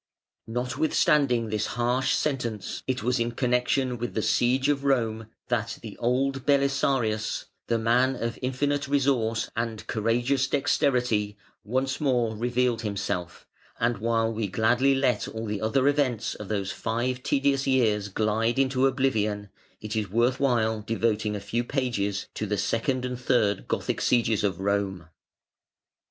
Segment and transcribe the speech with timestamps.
[0.47, 5.95] Notwithstanding this harsh sentence, it was in connection with the siege of Rome that the
[5.99, 13.45] old Belisarius, the man of infinite resource and courageous dexterity, once more revealed himself,
[13.79, 18.57] and while we gladly let all the other events of these five tedious years glide
[18.57, 19.49] into oblivion,
[19.81, 24.43] it is worth while devoting a few pages to the Second and Third Gothic sieges
[24.43, 25.09] of Rome.